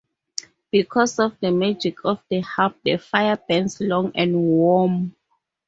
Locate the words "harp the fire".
2.39-3.37